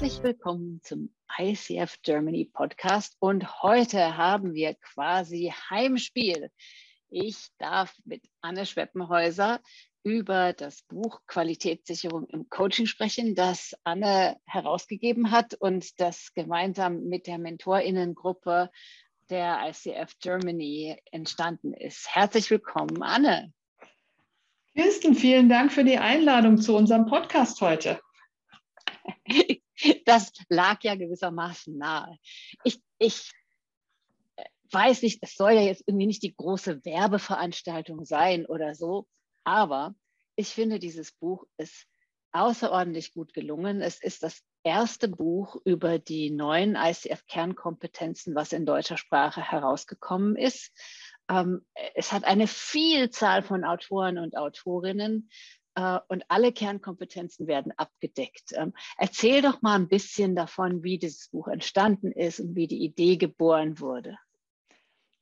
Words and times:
Herzlich 0.00 0.22
willkommen 0.22 0.80
zum 0.82 1.10
ICF 1.38 1.98
Germany 2.00 2.46
Podcast 2.50 3.18
und 3.20 3.62
heute 3.62 4.16
haben 4.16 4.54
wir 4.54 4.74
quasi 4.76 5.52
Heimspiel. 5.68 6.50
Ich 7.10 7.48
darf 7.58 7.94
mit 8.06 8.22
Anne 8.40 8.64
Schweppenhäuser 8.64 9.60
über 10.02 10.54
das 10.54 10.80
Buch 10.84 11.20
Qualitätssicherung 11.26 12.26
im 12.28 12.48
Coaching 12.48 12.86
sprechen, 12.86 13.34
das 13.34 13.74
Anne 13.84 14.38
herausgegeben 14.46 15.32
hat 15.32 15.52
und 15.52 16.00
das 16.00 16.32
gemeinsam 16.32 17.02
mit 17.02 17.26
der 17.26 17.36
Mentorinnengruppe 17.36 18.70
der 19.28 19.68
ICF 19.68 20.18
Germany 20.18 20.96
entstanden 21.12 21.74
ist. 21.74 22.08
Herzlich 22.08 22.50
willkommen, 22.50 23.02
Anne. 23.02 23.52
Kirsten, 24.72 25.14
vielen 25.14 25.50
Dank 25.50 25.70
für 25.70 25.84
die 25.84 25.98
Einladung 25.98 26.56
zu 26.56 26.74
unserem 26.74 27.04
Podcast 27.04 27.60
heute. 27.60 28.00
Das 30.04 30.32
lag 30.48 30.82
ja 30.82 30.94
gewissermaßen 30.94 31.76
nahe. 31.76 32.18
Ich, 32.64 32.80
ich 32.98 33.30
äh, 34.36 34.44
weiß 34.72 35.02
nicht, 35.02 35.18
es 35.22 35.34
soll 35.34 35.52
ja 35.52 35.62
jetzt 35.62 35.84
irgendwie 35.86 36.06
nicht 36.06 36.22
die 36.22 36.34
große 36.34 36.84
Werbeveranstaltung 36.84 38.04
sein 38.04 38.46
oder 38.46 38.74
so, 38.74 39.06
aber 39.44 39.94
ich 40.36 40.48
finde, 40.48 40.78
dieses 40.78 41.12
Buch 41.12 41.44
ist 41.58 41.86
außerordentlich 42.32 43.12
gut 43.12 43.34
gelungen. 43.34 43.82
Es 43.82 44.00
ist 44.00 44.22
das 44.22 44.42
erste 44.62 45.08
Buch 45.08 45.56
über 45.64 45.98
die 45.98 46.30
neuen 46.30 46.76
ICF-Kernkompetenzen, 46.76 48.34
was 48.34 48.52
in 48.52 48.66
deutscher 48.66 48.96
Sprache 48.96 49.42
herausgekommen 49.42 50.36
ist. 50.36 50.72
Ähm, 51.28 51.64
es 51.94 52.12
hat 52.12 52.24
eine 52.24 52.46
Vielzahl 52.46 53.42
von 53.42 53.64
Autoren 53.64 54.18
und 54.18 54.36
Autorinnen 54.36 55.30
und 56.08 56.24
alle 56.28 56.52
Kernkompetenzen 56.52 57.46
werden 57.46 57.72
abgedeckt. 57.76 58.52
Ähm, 58.54 58.72
erzähl 58.98 59.42
doch 59.42 59.62
mal 59.62 59.74
ein 59.74 59.88
bisschen 59.88 60.36
davon, 60.36 60.82
wie 60.82 60.98
dieses 60.98 61.28
Buch 61.28 61.48
entstanden 61.48 62.12
ist 62.12 62.40
und 62.40 62.56
wie 62.56 62.66
die 62.66 62.82
Idee 62.84 63.16
geboren 63.16 63.80
wurde. 63.80 64.16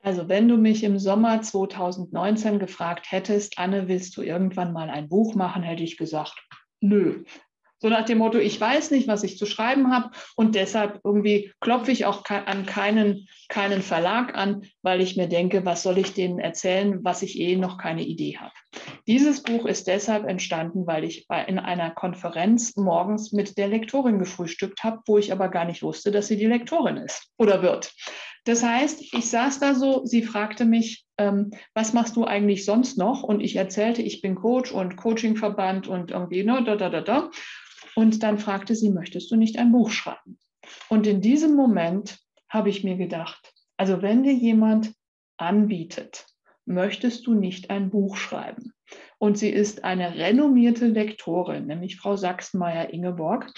Also 0.01 0.29
wenn 0.29 0.49
du 0.49 0.57
mich 0.57 0.85
im 0.85 0.99
Sommer 0.99 1.43
2019 1.43 2.59
gefragt 2.59 3.11
hättest, 3.11 3.59
Anne, 3.59 3.89
willst 3.89 4.17
du 4.17 4.23
irgendwann 4.23 4.73
mal 4.73 4.91
ein 4.91 5.09
Buch 5.09 5.35
machen, 5.35 5.63
hätte 5.63 5.83
ich 5.83 5.97
gesagt, 5.97 6.39
nö. 6.81 7.25
So 7.81 7.89
nach 7.89 8.05
dem 8.05 8.19
Motto, 8.19 8.39
ich 8.39 8.61
weiß 8.61 8.91
nicht, 8.91 9.07
was 9.07 9.23
ich 9.23 9.39
zu 9.39 9.47
schreiben 9.47 9.93
habe 9.93 10.11
und 10.37 10.55
deshalb 10.55 11.01
irgendwie 11.05 11.53
klopfe 11.61 11.93
ich 11.93 12.07
auch 12.07 12.25
an 12.29 12.67
keinen, 12.67 13.29
keinen 13.49 13.83
Verlag 13.83 14.35
an, 14.37 14.63
weil 14.83 15.01
ich 15.01 15.17
mir 15.17 15.29
denke, 15.29 15.65
was 15.65 15.83
soll 15.83 15.99
ich 15.99 16.13
denen 16.13 16.39
erzählen, 16.41 17.05
was 17.05 17.23
ich 17.23 17.39
eh 17.39 17.57
noch 17.57 17.79
keine 17.79 18.03
Idee 18.03 18.37
habe. 18.39 18.53
Dieses 19.07 19.43
Buch 19.43 19.65
ist 19.65 19.87
deshalb 19.87 20.29
entstanden, 20.29 20.87
weil 20.87 21.05
ich 21.05 21.27
in 21.47 21.59
einer 21.59 21.91
Konferenz 21.91 22.77
morgens 22.77 23.33
mit 23.33 23.57
der 23.57 23.69
Lektorin 23.69 24.19
gefrühstückt 24.19 24.83
habe, 24.83 25.01
wo 25.07 25.19
ich 25.19 25.33
aber 25.33 25.49
gar 25.49 25.65
nicht 25.65 25.83
wusste, 25.83 26.11
dass 26.11 26.27
sie 26.27 26.37
die 26.37 26.47
Lektorin 26.47 26.97
ist 26.97 27.29
oder 27.39 27.63
wird. 27.63 27.93
Das 28.45 28.63
heißt, 28.63 29.03
ich 29.13 29.29
saß 29.29 29.61
da 29.61 29.75
so, 29.75 30.07
sie 30.07 30.23
fragte 30.23 30.65
mich, 30.65 31.05
ähm, 31.19 31.51
was 31.75 31.93
machst 31.93 32.17
du 32.17 32.25
eigentlich 32.25 32.65
sonst 32.65 32.97
noch? 32.97 33.23
Und 33.23 33.41
ich 33.41 33.57
erzählte, 33.57 34.01
ich 34.01 34.23
bin 34.23 34.37
Coach 34.37 34.73
und 34.73 34.97
Coachingverband 34.97 35.87
und 35.87 36.13
irgendwie, 36.13 36.45
ne, 36.45 36.63
da, 36.65 36.77
da, 36.77 36.89
da, 36.89 37.01
da. 37.03 37.31
Und 37.99 38.23
dann 38.23 38.39
fragte 38.39 38.77
sie, 38.77 38.91
möchtest 38.91 39.29
du 39.33 39.35
nicht 39.35 39.59
ein 39.59 39.73
Buch 39.73 39.91
schreiben? 39.91 40.39
Und 40.89 41.05
in 41.09 41.21
diesem 41.21 41.57
Moment 41.57 42.21
habe 42.49 42.71
ich 42.71 42.85
mir 42.85 42.97
gedacht, 42.97 43.53
also 43.77 44.03
wenn 44.03 44.23
dir 44.23 44.35
jemand 44.35 44.95
anbietet, 45.37 46.25
möchtest 46.65 47.27
du 47.27 47.35
nicht 47.35 47.71
ein 47.71 47.91
Buch 47.91 48.17
schreiben? 48.17 48.73
Und 49.19 49.37
sie 49.37 49.51
ist 49.51 49.83
eine 49.83 50.15
renommierte 50.15 50.87
Lektorin, 50.87 51.67
nämlich 51.67 51.97
Frau 51.97 52.15
Sachsenmeier-Ingeborg, 52.15 53.53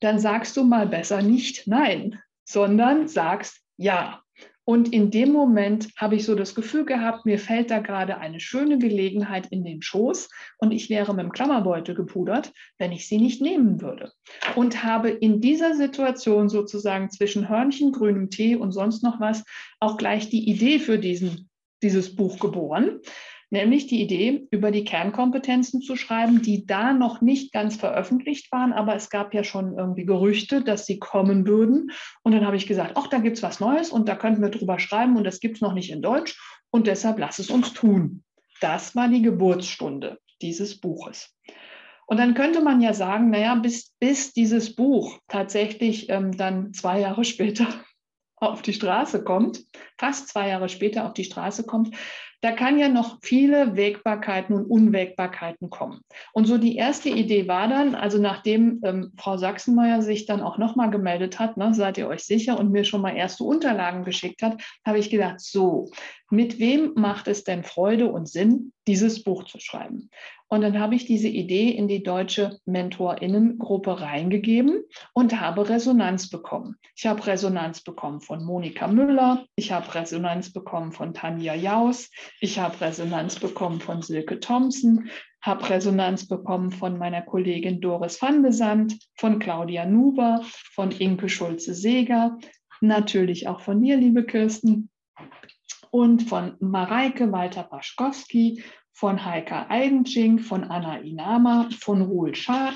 dann 0.00 0.18
sagst 0.18 0.56
du 0.56 0.64
mal 0.64 0.86
besser 0.86 1.20
nicht 1.20 1.66
nein, 1.66 2.18
sondern 2.44 3.06
sagst 3.06 3.60
ja. 3.76 4.22
Und 4.70 4.92
in 4.92 5.10
dem 5.10 5.32
Moment 5.32 5.88
habe 5.96 6.14
ich 6.14 6.24
so 6.24 6.36
das 6.36 6.54
Gefühl 6.54 6.84
gehabt, 6.84 7.26
mir 7.26 7.40
fällt 7.40 7.72
da 7.72 7.80
gerade 7.80 8.18
eine 8.18 8.38
schöne 8.38 8.78
Gelegenheit 8.78 9.48
in 9.50 9.64
den 9.64 9.82
Schoß 9.82 10.28
und 10.58 10.70
ich 10.70 10.88
wäre 10.88 11.12
mit 11.12 11.24
dem 11.24 11.32
Klammerbeutel 11.32 11.96
gepudert, 11.96 12.52
wenn 12.78 12.92
ich 12.92 13.08
sie 13.08 13.18
nicht 13.18 13.42
nehmen 13.42 13.80
würde. 13.80 14.12
Und 14.54 14.84
habe 14.84 15.10
in 15.10 15.40
dieser 15.40 15.74
Situation 15.74 16.48
sozusagen 16.48 17.10
zwischen 17.10 17.48
Hörnchen, 17.48 17.90
grünem 17.90 18.30
Tee 18.30 18.54
und 18.54 18.70
sonst 18.70 19.02
noch 19.02 19.18
was 19.18 19.42
auch 19.80 19.96
gleich 19.96 20.30
die 20.30 20.48
Idee 20.48 20.78
für 20.78 21.00
diesen, 21.00 21.50
dieses 21.82 22.14
Buch 22.14 22.38
geboren 22.38 23.00
nämlich 23.50 23.86
die 23.88 24.00
Idee, 24.00 24.46
über 24.50 24.70
die 24.70 24.84
Kernkompetenzen 24.84 25.82
zu 25.82 25.96
schreiben, 25.96 26.42
die 26.42 26.66
da 26.66 26.92
noch 26.92 27.20
nicht 27.20 27.52
ganz 27.52 27.76
veröffentlicht 27.76 28.50
waren, 28.52 28.72
aber 28.72 28.94
es 28.94 29.10
gab 29.10 29.34
ja 29.34 29.44
schon 29.44 29.76
irgendwie 29.76 30.06
Gerüchte, 30.06 30.62
dass 30.62 30.86
sie 30.86 30.98
kommen 30.98 31.46
würden. 31.46 31.90
Und 32.22 32.32
dann 32.32 32.46
habe 32.46 32.56
ich 32.56 32.66
gesagt, 32.66 32.92
ach, 32.94 33.08
da 33.08 33.18
gibt 33.18 33.36
es 33.36 33.42
was 33.42 33.60
Neues 33.60 33.90
und 33.90 34.08
da 34.08 34.16
könnten 34.16 34.40
wir 34.40 34.50
drüber 34.50 34.78
schreiben 34.78 35.16
und 35.16 35.24
das 35.24 35.40
gibt 35.40 35.56
es 35.56 35.60
noch 35.60 35.74
nicht 35.74 35.90
in 35.90 36.02
Deutsch 36.02 36.38
und 36.70 36.86
deshalb 36.86 37.18
lass 37.18 37.38
es 37.38 37.50
uns 37.50 37.72
tun. 37.72 38.22
Das 38.60 38.94
war 38.94 39.08
die 39.08 39.22
Geburtsstunde 39.22 40.18
dieses 40.40 40.80
Buches. 40.80 41.34
Und 42.06 42.18
dann 42.18 42.34
könnte 42.34 42.60
man 42.60 42.80
ja 42.80 42.92
sagen, 42.92 43.30
naja, 43.30 43.54
bis, 43.54 43.94
bis 44.00 44.32
dieses 44.32 44.74
Buch 44.74 45.18
tatsächlich 45.28 46.08
ähm, 46.08 46.36
dann 46.36 46.72
zwei 46.72 47.00
Jahre 47.00 47.24
später 47.24 47.66
auf 48.36 48.62
die 48.62 48.72
Straße 48.72 49.22
kommt, 49.22 49.64
fast 49.98 50.28
zwei 50.28 50.48
Jahre 50.48 50.68
später 50.68 51.06
auf 51.06 51.14
die 51.14 51.24
Straße 51.24 51.64
kommt, 51.64 51.94
da 52.40 52.52
kann 52.52 52.78
ja 52.78 52.88
noch 52.88 53.18
viele 53.22 53.76
Wägbarkeiten 53.76 54.54
und 54.54 54.64
Unwägbarkeiten 54.66 55.68
kommen. 55.68 56.00
Und 56.32 56.46
so 56.46 56.56
die 56.56 56.76
erste 56.76 57.10
Idee 57.10 57.48
war 57.48 57.68
dann, 57.68 57.94
also 57.94 58.18
nachdem 58.18 58.80
ähm, 58.82 59.12
Frau 59.18 59.36
Sachsenmeier 59.36 60.02
sich 60.02 60.26
dann 60.26 60.40
auch 60.40 60.56
nochmal 60.56 60.90
gemeldet 60.90 61.38
hat, 61.38 61.56
ne, 61.56 61.74
seid 61.74 61.98
ihr 61.98 62.08
euch 62.08 62.24
sicher 62.24 62.58
und 62.58 62.72
mir 62.72 62.84
schon 62.84 63.02
mal 63.02 63.16
erste 63.16 63.44
Unterlagen 63.44 64.04
geschickt 64.04 64.42
hat, 64.42 64.62
habe 64.86 64.98
ich 64.98 65.10
gedacht, 65.10 65.40
so, 65.40 65.90
mit 66.30 66.58
wem 66.58 66.92
macht 66.94 67.28
es 67.28 67.44
denn 67.44 67.64
Freude 67.64 68.10
und 68.10 68.28
Sinn, 68.28 68.72
dieses 68.86 69.22
Buch 69.24 69.44
zu 69.44 69.58
schreiben? 69.58 70.10
Und 70.52 70.62
dann 70.62 70.80
habe 70.80 70.96
ich 70.96 71.06
diese 71.06 71.28
Idee 71.28 71.70
in 71.70 71.86
die 71.86 72.02
deutsche 72.02 72.58
Mentorinnengruppe 72.66 74.00
reingegeben 74.00 74.82
und 75.12 75.40
habe 75.40 75.68
Resonanz 75.68 76.28
bekommen. 76.28 76.74
Ich 76.96 77.06
habe 77.06 77.24
Resonanz 77.24 77.82
bekommen 77.82 78.20
von 78.20 78.44
Monika 78.44 78.88
Müller, 78.88 79.44
ich 79.54 79.70
habe 79.70 79.94
Resonanz 79.94 80.52
bekommen 80.52 80.90
von 80.90 81.14
Tanja 81.14 81.54
Jaus, 81.54 82.10
ich 82.40 82.58
habe 82.58 82.80
Resonanz 82.80 83.38
bekommen 83.38 83.80
von 83.80 84.02
Silke 84.02 84.40
Thompson, 84.40 85.10
habe 85.42 85.68
Resonanz 85.70 86.28
bekommen 86.28 86.70
von 86.70 86.98
meiner 86.98 87.22
Kollegin 87.22 87.80
Doris 87.80 88.20
van 88.20 88.42
de 88.42 88.52
Sand, 88.52 88.98
von 89.16 89.38
Claudia 89.38 89.86
Nuber, 89.86 90.44
von 90.74 90.90
Inke 90.90 91.28
Schulze-Seger, 91.28 92.38
natürlich 92.80 93.48
auch 93.48 93.60
von 93.60 93.82
dir, 93.82 93.96
liebe 93.96 94.24
Kirsten, 94.24 94.90
und 95.90 96.22
von 96.22 96.56
Mareike 96.60 97.32
Walter-Paschkowski, 97.32 98.62
von 98.92 99.24
Heika 99.24 99.66
Eidenschink, 99.68 100.42
von 100.42 100.64
Anna 100.64 100.98
Inama, 100.98 101.68
von 101.80 102.02
Ruhl 102.02 102.34
Schad 102.34 102.74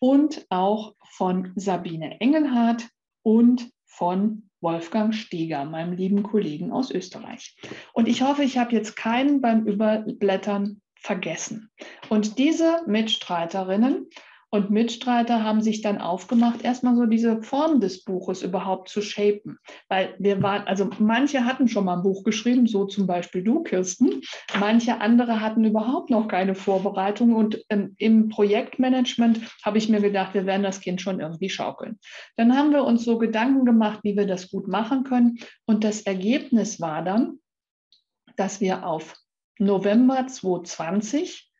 und 0.00 0.46
auch 0.48 0.94
von 1.16 1.52
Sabine 1.54 2.20
Engelhardt 2.20 2.88
und 3.22 3.70
von 3.86 4.48
Wolfgang 4.64 5.14
Stieger, 5.14 5.64
meinem 5.64 5.92
lieben 5.92 6.24
Kollegen 6.24 6.72
aus 6.72 6.90
Österreich. 6.90 7.56
Und 7.92 8.08
ich 8.08 8.22
hoffe, 8.22 8.42
ich 8.42 8.58
habe 8.58 8.72
jetzt 8.72 8.96
keinen 8.96 9.40
beim 9.40 9.64
Überblättern 9.66 10.80
vergessen. 10.96 11.70
Und 12.08 12.38
diese 12.38 12.82
Mitstreiterinnen 12.86 14.08
und 14.54 14.70
Mitstreiter 14.70 15.42
haben 15.42 15.62
sich 15.62 15.82
dann 15.82 15.98
aufgemacht, 15.98 16.62
erstmal 16.62 16.94
so 16.94 17.06
diese 17.06 17.42
Form 17.42 17.80
des 17.80 18.04
Buches 18.04 18.44
überhaupt 18.44 18.88
zu 18.88 19.02
shapen. 19.02 19.58
Weil 19.88 20.14
wir 20.20 20.44
waren, 20.44 20.62
also 20.68 20.88
manche 21.00 21.44
hatten 21.44 21.66
schon 21.66 21.86
mal 21.86 21.96
ein 21.96 22.04
Buch 22.04 22.22
geschrieben, 22.22 22.68
so 22.68 22.84
zum 22.84 23.08
Beispiel 23.08 23.42
du, 23.42 23.64
Kirsten. 23.64 24.20
Manche 24.60 25.00
andere 25.00 25.40
hatten 25.40 25.64
überhaupt 25.64 26.08
noch 26.08 26.28
keine 26.28 26.54
Vorbereitung. 26.54 27.34
Und 27.34 27.64
ähm, 27.68 27.96
im 27.98 28.28
Projektmanagement 28.28 29.40
habe 29.64 29.78
ich 29.78 29.88
mir 29.88 30.00
gedacht, 30.00 30.34
wir 30.34 30.46
werden 30.46 30.62
das 30.62 30.80
Kind 30.80 31.00
schon 31.00 31.18
irgendwie 31.18 31.50
schaukeln. 31.50 31.98
Dann 32.36 32.56
haben 32.56 32.70
wir 32.70 32.84
uns 32.84 33.04
so 33.04 33.18
Gedanken 33.18 33.64
gemacht, 33.64 34.04
wie 34.04 34.16
wir 34.16 34.28
das 34.28 34.52
gut 34.52 34.68
machen 34.68 35.02
können. 35.02 35.40
Und 35.66 35.82
das 35.82 36.02
Ergebnis 36.02 36.80
war 36.80 37.02
dann, 37.02 37.40
dass 38.36 38.60
wir 38.60 38.86
auf 38.86 39.16
November 39.58 40.28
2020 40.28 41.50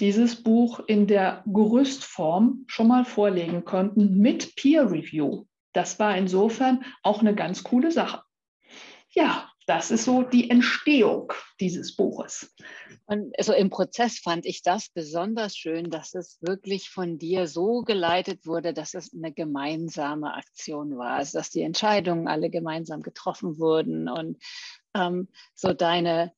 dieses 0.00 0.42
Buch 0.42 0.80
in 0.86 1.06
der 1.06 1.42
Gerüstform 1.46 2.64
schon 2.66 2.88
mal 2.88 3.04
vorlegen 3.04 3.64
konnten 3.64 4.18
mit 4.18 4.56
Peer 4.56 4.90
Review. 4.90 5.46
Das 5.72 5.98
war 5.98 6.16
insofern 6.16 6.84
auch 7.02 7.20
eine 7.20 7.34
ganz 7.34 7.64
coole 7.64 7.90
Sache. 7.90 8.22
Ja, 9.10 9.50
das 9.66 9.90
ist 9.90 10.04
so 10.04 10.22
die 10.22 10.50
Entstehung 10.50 11.32
dieses 11.58 11.96
Buches. 11.96 12.54
Und 13.06 13.32
also 13.38 13.52
im 13.52 13.70
Prozess 13.70 14.18
fand 14.18 14.44
ich 14.44 14.62
das 14.62 14.90
besonders 14.90 15.56
schön, 15.56 15.90
dass 15.90 16.14
es 16.14 16.38
wirklich 16.42 16.90
von 16.90 17.18
dir 17.18 17.46
so 17.46 17.82
geleitet 17.82 18.46
wurde, 18.46 18.74
dass 18.74 18.94
es 18.94 19.14
eine 19.14 19.32
gemeinsame 19.32 20.34
Aktion 20.34 20.98
war, 20.98 21.12
also 21.12 21.38
dass 21.38 21.50
die 21.50 21.62
Entscheidungen 21.62 22.28
alle 22.28 22.50
gemeinsam 22.50 23.02
getroffen 23.02 23.58
wurden 23.58 24.08
und 24.08 24.38
ähm, 24.94 25.28
so 25.54 25.72
deine 25.72 26.32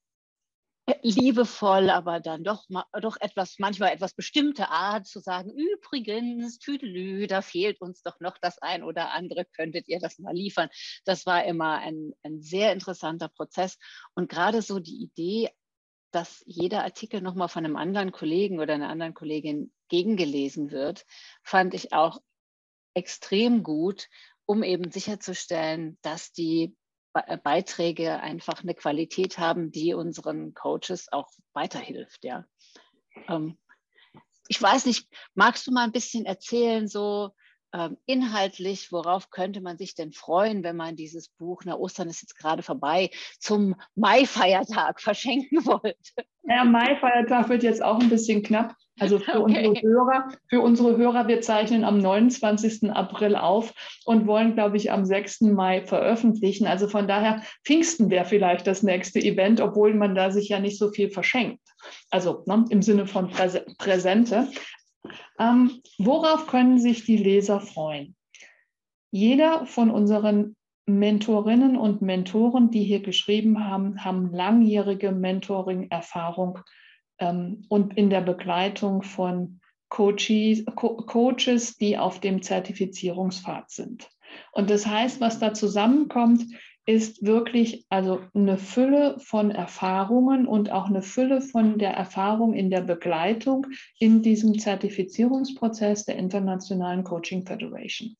liebevoll, 1.03 1.91
aber 1.91 2.21
dann 2.21 2.44
doch, 2.44 2.65
doch 3.00 3.17
etwas, 3.21 3.56
manchmal 3.59 3.93
etwas 3.93 4.15
bestimmte 4.15 4.69
Art 4.71 5.06
zu 5.06 5.19
sagen, 5.21 5.50
übrigens, 5.50 6.59
Tüdelü, 6.59 7.27
da 7.27 7.43
fehlt 7.43 7.81
uns 7.81 8.03
doch 8.03 8.21
noch 8.21 8.38
das 8.38 8.59
ein 8.59 8.85
oder 8.85 9.12
andere, 9.12 9.44
könntet 9.44 9.88
ihr 9.88 9.99
das 9.99 10.19
mal 10.19 10.35
liefern? 10.35 10.69
Das 11.05 11.27
war 11.27 11.44
immer 11.44 11.79
ein, 11.79 12.12
ein 12.23 12.41
sehr 12.41 12.73
interessanter 12.73 13.29
Prozess. 13.29 13.79
Und 14.15 14.29
gerade 14.29 14.62
so 14.62 14.79
die 14.79 15.03
Idee, 15.03 15.50
dass 16.12 16.43
jeder 16.47 16.85
Artikel 16.85 17.21
nochmal 17.21 17.49
von 17.49 17.65
einem 17.65 17.77
anderen 17.77 18.12
Kollegen 18.12 18.61
oder 18.61 18.75
einer 18.75 18.88
anderen 18.88 19.15
Kollegin 19.15 19.73
gegengelesen 19.88 20.71
wird, 20.71 21.05
fand 21.43 21.75
ich 21.75 21.93
auch 21.93 22.21
extrem 22.94 23.62
gut, 23.62 24.09
um 24.47 24.62
eben 24.62 24.91
sicherzustellen, 24.91 25.99
dass 26.03 26.33
die 26.33 26.77
Beiträge 27.43 28.21
einfach 28.21 28.63
eine 28.63 28.75
Qualität 28.75 29.39
haben, 29.39 29.71
die 29.71 29.95
unseren 29.95 30.55
Coaches 30.55 31.13
auch 31.13 31.29
weiterhilft. 31.53 32.25
Ja. 32.25 32.45
Ähm, 33.29 33.59
ich 34.49 34.61
weiß 34.61 34.87
nicht, 34.87 35.09
magst 35.35 35.67
du 35.67 35.73
mal 35.73 35.85
ein 35.85 35.93
bisschen 35.93 36.25
erzählen, 36.25 36.89
so 36.89 37.35
inhaltlich, 38.06 38.93
worauf 38.93 39.31
könnte 39.31 39.61
man 39.61 39.78
sich 39.78 39.94
denn 39.94 40.12
freuen, 40.12 40.62
wenn 40.62 40.76
man 40.76 40.96
dieses 40.96 41.28
Buch, 41.28 41.62
na 41.64 41.76
Ostern 41.76 42.08
ist 42.08 42.23
jetzt 42.23 42.37
gerade 42.37 42.62
vorbei, 42.62 43.11
zum 43.38 43.75
Mai-Feiertag 43.94 45.00
verschenken 45.00 45.64
wollte? 45.67 46.12
Ja, 46.44 46.64
Mai-Feiertag 46.64 47.49
wird 47.49 47.62
jetzt 47.62 47.82
auch 47.82 47.99
ein 48.00 48.08
bisschen 48.08 48.43
knapp. 48.43 48.75
Also 48.99 49.19
für, 49.19 49.40
okay. 49.43 49.67
unsere 49.67 49.87
Hörer, 49.87 50.28
für 50.49 50.61
unsere 50.61 50.96
Hörer, 50.96 51.28
wir 51.28 51.40
zeichnen 51.40 51.84
am 51.84 51.99
29. 51.99 52.90
April 52.90 53.37
auf 53.37 53.73
und 54.05 54.26
wollen, 54.26 54.55
glaube 54.55 54.76
ich, 54.76 54.90
am 54.90 55.05
6. 55.05 55.43
Mai 55.43 55.82
veröffentlichen. 55.82 56.67
Also 56.67 56.88
von 56.88 57.06
daher, 57.06 57.43
Pfingsten 57.64 58.11
wäre 58.11 58.25
vielleicht 58.25 58.67
das 58.67 58.82
nächste 58.82 59.19
Event, 59.20 59.61
obwohl 59.61 59.94
man 59.94 60.14
da 60.14 60.31
sich 60.31 60.49
ja 60.49 60.61
nicht 60.61 60.78
so 60.78 60.90
viel 60.90 61.11
verschenkt. 61.11 61.61
Also 62.11 62.43
ne, 62.46 62.64
im 62.70 62.82
Sinne 62.82 63.06
von 63.06 63.28
Präse 63.28 63.64
Präsente. 63.78 64.49
Ähm, 65.38 65.81
worauf 65.99 66.47
können 66.47 66.79
sich 66.79 67.05
die 67.05 67.17
Leser 67.17 67.61
freuen? 67.61 68.14
Jeder 69.11 69.67
von 69.67 69.91
unseren 69.91 70.56
Mentorinnen 70.87 71.76
und 71.76 72.03
Mentoren, 72.03 72.70
die 72.70 72.85
hier 72.85 73.00
geschrieben 73.00 73.64
haben, 73.64 74.05
haben 74.05 74.32
langjährige 74.32 75.12
Mentoring-Erfahrung 75.12 76.61
ähm, 77.19 77.64
und 77.69 77.97
in 77.97 78.11
der 78.11 78.20
Begleitung 78.20 79.03
von 79.03 79.61
Coaches, 79.88 80.64
Co 80.75 80.97
Coaches, 80.97 81.76
die 81.76 81.97
auf 81.99 82.20
dem 82.20 82.43
Zertifizierungspfad 82.43 83.70
sind. 83.70 84.09
Und 84.52 84.70
das 84.70 84.87
heißt, 84.87 85.20
was 85.20 85.38
da 85.38 85.55
zusammenkommt, 85.55 86.44
ist 86.87 87.27
wirklich 87.27 87.85
also 87.88 88.21
eine 88.33 88.59
Fülle 88.59 89.19
von 89.19 89.50
Erfahrungen 89.50 90.47
und 90.47 90.71
auch 90.71 90.87
eine 90.87 91.03
Fülle 91.03 91.41
von 91.41 91.79
der 91.79 91.91
Erfahrung 91.91 92.55
in 92.55 92.71
der 92.71 92.83
Begleitung 92.83 93.67
in 93.99 94.23
diesem 94.23 94.59
Zertifizierungsprozess 94.59 96.05
der 96.05 96.17
Internationalen 96.17 97.03
Coaching 97.03 97.44
Federation. 97.44 98.17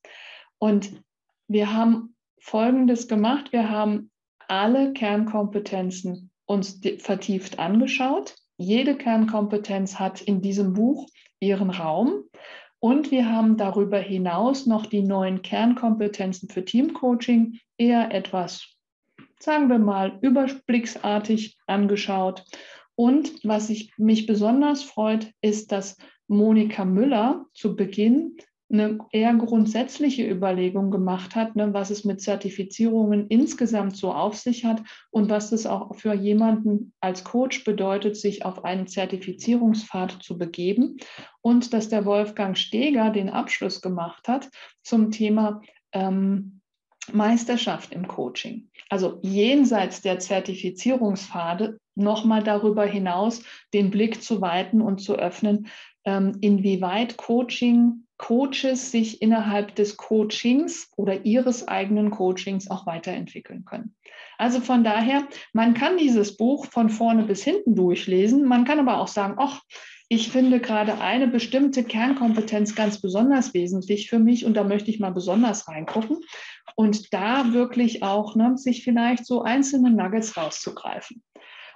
Und 0.58 1.00
wir 1.46 1.72
haben 1.72 2.16
Folgendes 2.40 3.06
gemacht. 3.06 3.52
Wir 3.52 3.70
haben 3.70 4.10
alle 4.48 4.92
Kernkompetenzen 4.92 6.30
uns 6.44 6.80
vertieft 6.98 7.58
angeschaut. 7.58 8.34
Jede 8.56 8.96
Kernkompetenz 8.96 9.98
hat 9.98 10.20
in 10.20 10.40
diesem 10.40 10.72
Buch 10.72 11.08
ihren 11.40 11.70
Raum. 11.70 12.24
Und 12.78 13.11
wir 13.11 13.31
haben 13.31 13.56
darüber 13.56 13.99
hinaus 13.99 14.67
noch 14.67 14.87
die 14.87 15.02
neuen 15.02 15.43
Kernkompetenzen 15.43 16.49
für 16.49 16.64
Teamcoaching 16.64 17.58
eher 17.78 18.12
etwas, 18.12 18.76
sagen 19.40 19.69
wir 19.69 19.78
mal, 19.78 20.19
überblicksartig 20.20 21.58
angeschaut. 21.67 22.44
Und 22.94 23.32
was 23.44 23.70
ich, 23.70 23.93
mich 23.99 24.26
besonders 24.26 24.82
freut, 24.82 25.32
ist, 25.40 25.73
dass 25.73 25.96
Monika 26.28 26.84
Müller 26.84 27.46
zu 27.55 27.76
Beginn 27.76 28.37
eine 28.68 28.98
eher 29.12 29.32
grundsätzliche 29.34 30.28
Überlegung 30.28 30.90
gemacht 30.90 31.36
hat, 31.36 31.54
ne, 31.54 31.72
was 31.72 31.90
es 31.90 32.04
mit 32.04 32.20
Zertifizierungen 32.20 33.28
insgesamt 33.28 33.96
so 33.96 34.12
auf 34.12 34.36
sich 34.36 34.64
hat 34.64 34.82
und 35.10 35.30
was 35.30 35.52
es 35.52 35.66
auch 35.66 35.94
für 35.94 36.14
jemanden 36.14 36.92
als 37.00 37.22
Coach 37.22 37.64
bedeutet, 37.64 38.16
sich 38.16 38.44
auf 38.44 38.64
einen 38.64 38.88
Zertifizierungspfad 38.88 40.22
zu 40.22 40.36
begeben. 40.36 40.96
Und 41.42 41.72
dass 41.72 41.88
der 41.88 42.04
Wolfgang 42.04 42.58
Steger 42.58 43.10
den 43.10 43.28
Abschluss 43.28 43.80
gemacht 43.80 44.26
hat 44.26 44.50
zum 44.82 45.12
Thema 45.12 45.60
ähm, 45.92 46.60
Meisterschaft 47.12 47.92
im 47.92 48.08
Coaching. 48.08 48.68
Also 48.88 49.20
jenseits 49.22 50.02
der 50.02 50.18
Zertifizierungspfade 50.18 51.78
nochmal 51.94 52.42
darüber 52.42 52.84
hinaus 52.84 53.42
den 53.72 53.90
Blick 53.90 54.22
zu 54.22 54.40
weiten 54.40 54.80
und 54.80 55.00
zu 55.00 55.14
öffnen, 55.14 55.68
ähm, 56.04 56.36
inwieweit 56.40 57.16
Coaching 57.16 58.05
Coaches 58.18 58.90
sich 58.90 59.20
innerhalb 59.20 59.74
des 59.74 59.96
Coachings 59.96 60.90
oder 60.96 61.24
ihres 61.24 61.68
eigenen 61.68 62.10
Coachings 62.10 62.70
auch 62.70 62.86
weiterentwickeln 62.86 63.64
können. 63.64 63.94
Also 64.38 64.60
von 64.60 64.84
daher, 64.84 65.26
man 65.52 65.74
kann 65.74 65.98
dieses 65.98 66.36
Buch 66.36 66.66
von 66.66 66.88
vorne 66.88 67.24
bis 67.24 67.42
hinten 67.42 67.74
durchlesen. 67.74 68.44
Man 68.44 68.64
kann 68.64 68.80
aber 68.80 69.00
auch 69.00 69.08
sagen, 69.08 69.36
ach, 69.38 69.62
ich 70.08 70.30
finde 70.30 70.60
gerade 70.60 71.00
eine 71.00 71.26
bestimmte 71.26 71.82
Kernkompetenz 71.82 72.74
ganz 72.76 73.00
besonders 73.00 73.54
wesentlich 73.54 74.08
für 74.08 74.20
mich 74.20 74.44
und 74.44 74.54
da 74.54 74.62
möchte 74.62 74.90
ich 74.90 75.00
mal 75.00 75.10
besonders 75.10 75.66
reingucken 75.66 76.18
und 76.76 77.12
da 77.12 77.52
wirklich 77.52 78.04
auch 78.04 78.36
ne, 78.36 78.56
sich 78.56 78.84
vielleicht 78.84 79.26
so 79.26 79.42
einzelne 79.42 79.90
Nuggets 79.90 80.36
rauszugreifen. 80.36 81.22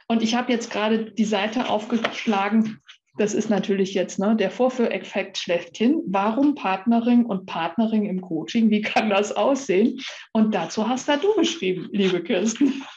Und 0.07 0.23
ich 0.23 0.35
habe 0.35 0.53
jetzt 0.53 0.71
gerade 0.71 1.11
die 1.13 1.25
Seite 1.25 1.69
aufgeschlagen 1.69 2.81
das 3.19 3.35
ist 3.35 3.51
natürlich 3.51 3.95
jetzt 3.95 4.19
ne, 4.19 4.37
der 4.37 4.51
Vorführeffekt 4.51 5.39
schlechthin. 5.39 6.03
Warum 6.07 6.55
Partnering 6.55 7.27
und 7.27 7.47
Partnering 7.47 8.07
im 8.07 8.21
Coaching? 8.21 8.71
Wie 8.71 8.81
kann 8.81 9.11
das 9.11 9.33
aussehen? 9.33 10.01
Und 10.33 10.55
dazu 10.55 10.89
hast 10.89 11.09
da 11.09 11.17
du 11.17 11.35
geschrieben, 11.35 11.89
liebe 11.93 12.23
Kirsten. 12.23 12.85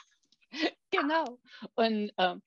Genau. 0.91 1.39
Und 1.73 2.11
ähm, 2.19 2.43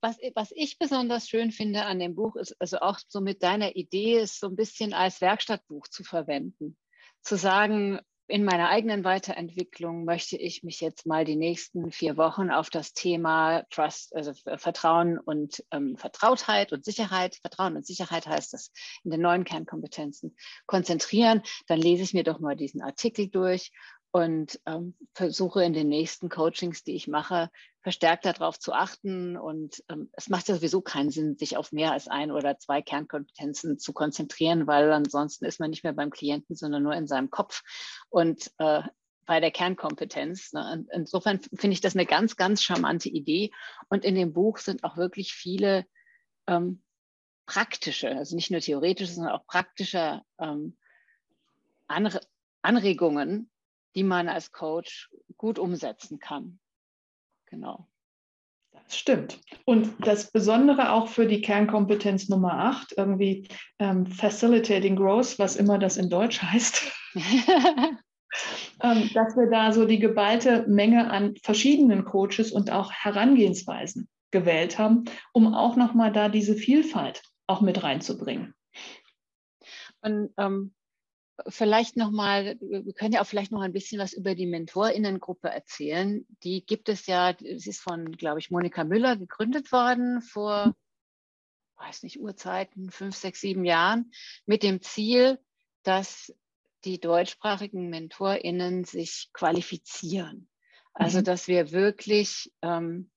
was, 0.00 0.18
was 0.34 0.50
ich 0.52 0.80
besonders 0.80 1.28
schön 1.28 1.52
finde 1.52 1.84
an 1.84 2.00
dem 2.00 2.16
Buch 2.16 2.34
ist, 2.34 2.56
also 2.58 2.78
auch 2.80 2.98
so 3.06 3.20
mit 3.20 3.44
deiner 3.44 3.76
Idee, 3.76 4.18
ist 4.18 4.40
so 4.40 4.48
ein 4.48 4.56
bisschen 4.56 4.92
als 4.92 5.20
Werkstattbuch 5.20 5.86
zu 5.86 6.02
verwenden. 6.02 6.76
Zu 7.22 7.36
sagen, 7.36 8.00
in 8.28 8.44
meiner 8.44 8.68
eigenen 8.68 9.04
Weiterentwicklung 9.04 10.04
möchte 10.04 10.36
ich 10.36 10.62
mich 10.62 10.82
jetzt 10.82 11.06
mal 11.06 11.24
die 11.24 11.34
nächsten 11.34 11.90
vier 11.90 12.18
Wochen 12.18 12.50
auf 12.50 12.68
das 12.68 12.92
Thema 12.92 13.62
Trust, 13.70 14.14
also 14.14 14.34
Vertrauen 14.58 15.18
und 15.18 15.64
ähm, 15.70 15.96
Vertrautheit 15.96 16.72
und 16.74 16.84
Sicherheit, 16.84 17.36
Vertrauen 17.36 17.74
und 17.74 17.86
Sicherheit 17.86 18.26
heißt 18.26 18.52
das 18.52 18.70
in 19.02 19.10
den 19.10 19.22
neuen 19.22 19.44
Kernkompetenzen, 19.44 20.36
konzentrieren. 20.66 21.42
Dann 21.68 21.80
lese 21.80 22.02
ich 22.02 22.12
mir 22.12 22.22
doch 22.22 22.38
mal 22.38 22.54
diesen 22.54 22.82
Artikel 22.82 23.28
durch 23.28 23.72
und 24.10 24.58
ähm, 24.66 24.94
versuche 25.14 25.62
in 25.62 25.72
den 25.72 25.88
nächsten 25.88 26.28
Coachings, 26.28 26.82
die 26.82 26.94
ich 26.94 27.08
mache, 27.08 27.50
verstärkt 27.82 28.24
darauf 28.24 28.58
zu 28.58 28.72
achten. 28.72 29.36
Und 29.36 29.82
ähm, 29.90 30.10
es 30.12 30.28
macht 30.28 30.48
ja 30.48 30.54
sowieso 30.54 30.80
keinen 30.80 31.10
Sinn, 31.10 31.36
sich 31.36 31.56
auf 31.56 31.72
mehr 31.72 31.92
als 31.92 32.08
ein 32.08 32.30
oder 32.30 32.58
zwei 32.58 32.80
Kernkompetenzen 32.80 33.78
zu 33.78 33.92
konzentrieren, 33.92 34.66
weil 34.66 34.90
ansonsten 34.92 35.44
ist 35.44 35.60
man 35.60 35.70
nicht 35.70 35.84
mehr 35.84 35.92
beim 35.92 36.10
Klienten, 36.10 36.56
sondern 36.56 36.82
nur 36.82 36.94
in 36.94 37.06
seinem 37.06 37.30
Kopf 37.30 37.62
und 38.08 38.50
äh, 38.58 38.82
bei 39.26 39.40
der 39.40 39.50
Kernkompetenz. 39.50 40.54
Ne? 40.54 40.86
Insofern 40.90 41.40
finde 41.54 41.74
ich 41.74 41.82
das 41.82 41.94
eine 41.94 42.06
ganz, 42.06 42.36
ganz 42.36 42.62
charmante 42.62 43.10
Idee. 43.10 43.50
Und 43.90 44.04
in 44.06 44.14
dem 44.14 44.32
Buch 44.32 44.56
sind 44.56 44.84
auch 44.84 44.96
wirklich 44.96 45.34
viele 45.34 45.84
ähm, 46.46 46.82
praktische, 47.44 48.08
also 48.08 48.36
nicht 48.36 48.50
nur 48.50 48.60
theoretische, 48.60 49.12
sondern 49.12 49.34
auch 49.34 49.46
praktische 49.46 50.22
ähm, 50.38 50.78
Anre 51.86 52.20
Anregungen, 52.62 53.50
die 53.98 54.04
man 54.04 54.28
als 54.28 54.52
Coach 54.52 55.10
gut 55.36 55.58
umsetzen 55.58 56.20
kann. 56.20 56.60
Genau. 57.46 57.88
Das 58.70 58.96
stimmt. 58.96 59.40
Und 59.64 59.92
das 60.06 60.30
Besondere 60.30 60.92
auch 60.92 61.08
für 61.08 61.26
die 61.26 61.40
Kernkompetenz 61.40 62.28
Nummer 62.28 62.60
8, 62.60 62.94
irgendwie 62.96 63.48
ähm, 63.80 64.06
Facilitating 64.06 64.94
Growth, 64.94 65.40
was 65.40 65.56
immer 65.56 65.80
das 65.80 65.96
in 65.96 66.10
Deutsch 66.10 66.40
heißt, 66.40 66.92
ähm, 67.16 69.10
dass 69.14 69.36
wir 69.36 69.50
da 69.50 69.72
so 69.72 69.84
die 69.84 69.98
geballte 69.98 70.64
Menge 70.68 71.10
an 71.10 71.34
verschiedenen 71.42 72.04
Coaches 72.04 72.52
und 72.52 72.70
auch 72.70 72.92
Herangehensweisen 72.92 74.08
gewählt 74.30 74.78
haben, 74.78 75.06
um 75.32 75.54
auch 75.54 75.74
nochmal 75.74 76.12
da 76.12 76.28
diese 76.28 76.54
Vielfalt 76.54 77.24
auch 77.48 77.62
mit 77.62 77.82
reinzubringen. 77.82 78.54
Und 80.02 80.32
ähm, 80.36 80.72
vielleicht 81.46 81.96
noch 81.96 82.10
mal, 82.10 82.56
wir 82.60 82.92
können 82.94 83.12
ja 83.12 83.20
auch 83.20 83.26
vielleicht 83.26 83.52
noch 83.52 83.60
ein 83.60 83.72
bisschen 83.72 84.00
was 84.00 84.12
über 84.12 84.34
die 84.34 84.46
Mentorinnengruppe 84.46 85.48
erzählen. 85.48 86.26
Die 86.42 86.64
gibt 86.64 86.88
es 86.88 87.06
ja, 87.06 87.34
sie 87.38 87.70
ist 87.70 87.80
von, 87.80 88.12
glaube 88.12 88.40
ich, 88.40 88.50
Monika 88.50 88.84
Müller 88.84 89.16
gegründet 89.16 89.70
worden 89.70 90.20
vor, 90.22 90.74
weiß 91.76 92.02
nicht, 92.02 92.18
Urzeiten, 92.18 92.90
fünf, 92.90 93.14
sechs, 93.16 93.40
sieben 93.40 93.64
Jahren, 93.64 94.10
mit 94.46 94.62
dem 94.62 94.82
Ziel, 94.82 95.38
dass 95.84 96.34
die 96.84 97.00
deutschsprachigen 97.00 97.88
MentorInnen 97.88 98.84
sich 98.84 99.30
qualifizieren. 99.32 100.48
Also, 100.92 101.20
mhm. 101.20 101.24
dass 101.24 101.46
wir 101.46 101.70
wirklich, 101.70 102.52
ähm, 102.62 103.10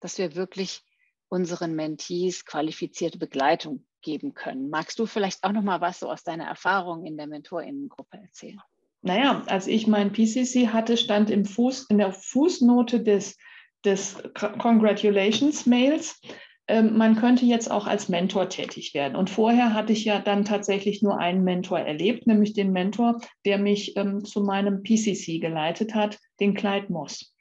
dass 0.00 0.18
wir 0.18 0.34
wirklich 0.34 0.82
unseren 1.28 1.74
Mentees 1.74 2.44
qualifizierte 2.44 3.18
Begleitung 3.18 3.86
geben 4.04 4.34
können. 4.34 4.70
Magst 4.70 5.00
du 5.00 5.06
vielleicht 5.06 5.42
auch 5.42 5.52
noch 5.52 5.62
mal 5.62 5.80
was 5.80 5.98
so 5.98 6.08
aus 6.08 6.22
deiner 6.22 6.44
Erfahrung 6.44 7.04
in 7.04 7.16
der 7.16 7.26
Mentorinnengruppe 7.26 8.18
erzählen? 8.18 8.60
Naja, 9.02 9.42
als 9.46 9.66
ich 9.66 9.86
mein 9.86 10.12
PCC 10.12 10.68
hatte, 10.68 10.96
stand 10.96 11.28
im 11.30 11.44
Fuß, 11.44 11.86
in 11.90 11.98
der 11.98 12.12
Fußnote 12.12 13.02
des, 13.02 13.36
des 13.84 14.16
Congratulations-Mails, 14.34 16.20
ähm, 16.66 16.96
man 16.96 17.16
könnte 17.16 17.44
jetzt 17.44 17.70
auch 17.70 17.86
als 17.86 18.08
Mentor 18.08 18.48
tätig 18.48 18.94
werden. 18.94 19.16
Und 19.16 19.28
vorher 19.28 19.74
hatte 19.74 19.92
ich 19.92 20.04
ja 20.06 20.20
dann 20.20 20.46
tatsächlich 20.46 21.02
nur 21.02 21.18
einen 21.18 21.44
Mentor 21.44 21.80
erlebt, 21.80 22.26
nämlich 22.26 22.54
den 22.54 22.72
Mentor, 22.72 23.20
der 23.44 23.58
mich 23.58 23.96
ähm, 23.96 24.24
zu 24.24 24.40
meinem 24.40 24.82
PCC 24.82 25.38
geleitet 25.38 25.94
hat, 25.94 26.18
den 26.40 26.54
Clyde 26.54 26.90
Moss. 26.90 27.34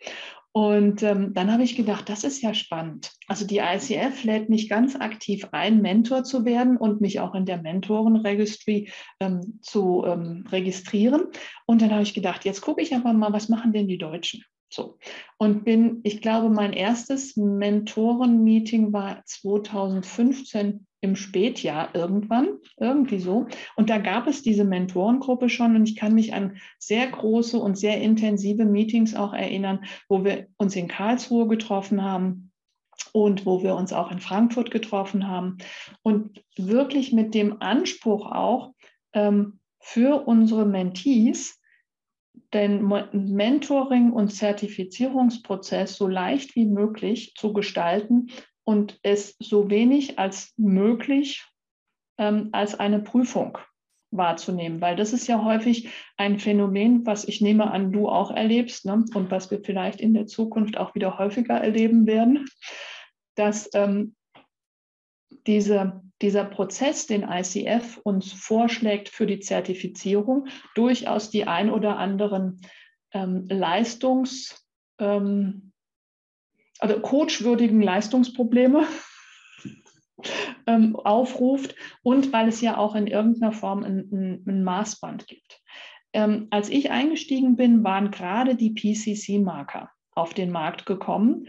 Und 0.55 1.01
ähm, 1.01 1.33
dann 1.33 1.51
habe 1.51 1.63
ich 1.63 1.75
gedacht, 1.75 2.07
das 2.10 2.24
ist 2.24 2.43
ja 2.43 2.53
spannend. 2.53 3.12
Also 3.27 3.45
die 3.45 3.57
ICF 3.57 4.24
lädt 4.24 4.50
mich 4.50 4.69
ganz 4.69 4.95
aktiv 4.95 5.48
ein, 5.51 5.81
Mentor 5.81 6.24
zu 6.24 6.45
werden 6.45 6.77
und 6.77 7.01
mich 7.01 7.19
auch 7.19 7.33
in 7.33 7.45
der 7.45 7.60
Mentorenregistry 7.60 8.91
ähm, 9.19 9.60
zu 9.63 10.03
ähm, 10.05 10.45
registrieren. 10.51 11.24
Und 11.65 11.81
dann 11.81 11.91
habe 11.91 12.03
ich 12.03 12.13
gedacht, 12.13 12.45
jetzt 12.45 12.62
gucke 12.62 12.83
ich 12.83 12.95
aber 12.95 13.13
mal, 13.13 13.33
was 13.33 13.50
machen 13.50 13.74
denn 13.74 13.88
die 13.88 13.98
Deutschen? 13.98 14.45
So. 14.74 14.98
Und 15.38 15.65
bin, 15.65 16.00
ich 16.03 16.22
glaube, 16.22 16.50
mein 16.50 16.74
erstes 16.74 17.38
Mentoren-Meeting 17.38 18.92
war 18.92 19.22
2015 19.25 20.88
im 21.01 21.15
Spätjahr 21.15 21.94
irgendwann, 21.94 22.58
irgendwie 22.77 23.20
so. 23.20 23.46
Und 23.75 23.89
da 23.89 24.00
gab 24.00 24.25
es 24.25 24.42
diese 24.42 24.63
Mentorengruppe 24.63 25.50
schon 25.50 25.75
und 25.75 25.88
ich 25.88 25.96
kann 25.96 26.15
mich 26.15 26.34
an 26.34 26.58
sehr 26.80 27.06
große 27.06 27.60
und 27.60 27.77
sehr 27.77 28.01
intensive 28.01 28.65
Meetings 28.65 29.13
auch 29.13 29.34
erinnern, 29.34 29.84
wo 30.10 30.24
wir 30.24 30.48
uns 30.58 30.75
in 30.75 30.88
Karlsruhe 30.88 31.48
getroffen 31.48 32.01
haben 32.01 32.51
und 33.12 33.46
wo 33.46 33.62
wir 33.62 33.75
uns 33.75 33.94
auch 33.94 34.12
in 34.12 34.22
Frankfurt 34.22 34.72
getroffen 34.72 35.27
haben 35.27 35.58
und 36.01 36.44
wirklich 36.58 37.13
mit 37.13 37.36
dem 37.36 37.62
Anspruch 37.62 38.25
auch 38.32 38.74
ähm, 39.13 39.60
für 39.80 40.25
unsere 40.25 40.65
Mentees, 40.65 41.62
den 42.53 42.88
Mentoring- 43.12 44.12
und 44.12 44.29
Zertifizierungsprozess 44.29 45.95
so 45.95 46.07
leicht 46.07 46.55
wie 46.55 46.65
möglich 46.65 47.33
zu 47.36 47.53
gestalten 47.53 48.27
und 48.63 49.00
es 49.03 49.36
so 49.39 49.69
wenig 49.69 50.19
als 50.19 50.53
möglich 50.57 51.45
ähm, 52.17 52.50
als 52.51 52.79
eine 52.79 53.00
Prüfung 53.00 53.57
wahrzunehmen, 54.12 54.79
weil 54.79 54.95
das 54.95 55.12
ist 55.12 55.27
ja 55.27 55.43
häufig 55.43 55.89
ein 56.17 56.38
Phänomen, 56.38 57.05
was 57.05 57.27
ich 57.27 57.41
nehme 57.41 57.72
an, 57.72 57.91
du 57.91 58.07
auch 58.07 58.31
erlebst 58.31 58.86
ne? 58.86 59.03
und 59.13 59.31
was 59.31 59.50
wir 59.50 59.62
vielleicht 59.63 60.00
in 60.00 60.13
der 60.13 60.27
Zukunft 60.27 60.77
auch 60.77 60.93
wieder 60.93 61.17
häufiger 61.17 61.55
erleben 61.55 62.05
werden, 62.05 62.45
dass 63.36 63.69
ähm, 63.74 64.15
diese, 65.47 66.01
dieser 66.21 66.45
Prozess, 66.45 67.07
den 67.07 67.23
ICF 67.23 67.97
uns 68.03 68.31
vorschlägt 68.31 69.09
für 69.09 69.25
die 69.25 69.39
Zertifizierung, 69.39 70.47
durchaus 70.75 71.29
die 71.29 71.45
ein 71.45 71.69
oder 71.69 71.97
anderen 71.97 72.62
ähm, 73.12 73.45
Leistungs, 73.50 74.65
ähm, 75.00 75.71
also 76.79 77.00
coachwürdigen 77.00 77.81
Leistungsprobleme 77.81 78.85
ähm, 80.67 80.95
aufruft 80.95 81.75
und 82.01 82.33
weil 82.33 82.47
es 82.47 82.62
ja 82.62 82.77
auch 82.77 82.95
in 82.95 83.07
irgendeiner 83.07 83.51
Form 83.51 83.83
ein, 83.83 84.09
ein, 84.12 84.43
ein 84.47 84.63
Maßband 84.63 85.27
gibt. 85.27 85.62
Ähm, 86.13 86.47
als 86.51 86.69
ich 86.69 86.91
eingestiegen 86.91 87.55
bin, 87.55 87.83
waren 87.83 88.12
gerade 88.12 88.55
die 88.55 88.73
PCC-Marker 88.73 89.89
auf 90.15 90.33
den 90.33 90.51
Markt 90.51 90.85
gekommen. 90.85 91.47